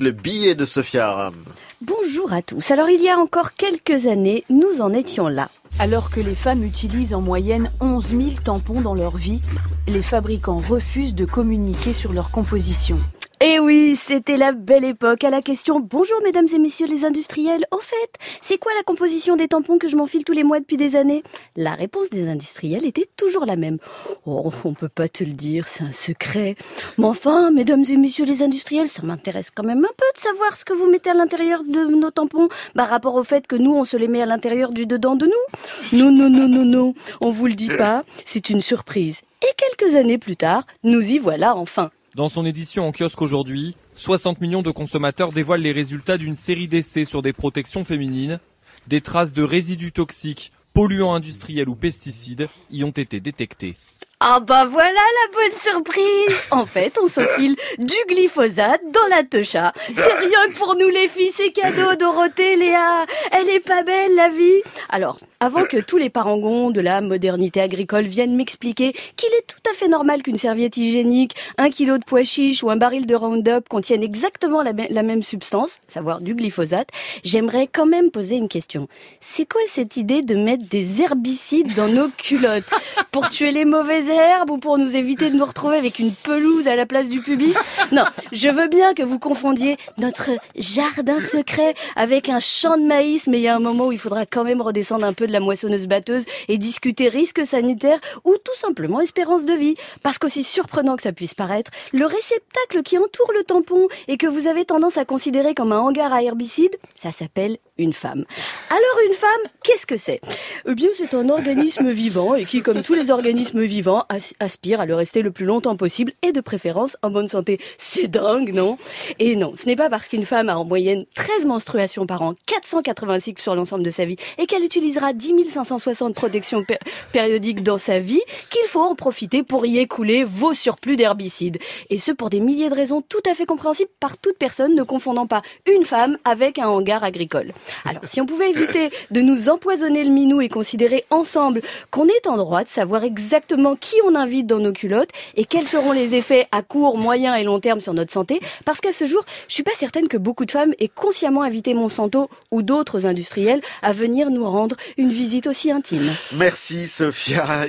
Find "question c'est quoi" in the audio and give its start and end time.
78.48-79.60